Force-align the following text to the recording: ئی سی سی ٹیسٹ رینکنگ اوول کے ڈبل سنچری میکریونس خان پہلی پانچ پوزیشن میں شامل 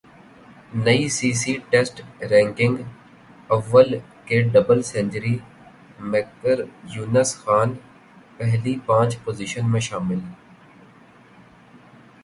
ئی 0.85 1.07
سی 1.17 1.29
سی 1.41 1.53
ٹیسٹ 1.69 1.95
رینکنگ 2.31 2.77
اوول 3.53 3.89
کے 4.27 4.41
ڈبل 4.53 4.81
سنچری 4.91 5.35
میکریونس 6.11 7.35
خان 7.41 7.69
پہلی 8.37 8.75
پانچ 8.85 9.17
پوزیشن 9.23 9.71
میں 9.71 9.81
شامل 9.89 10.19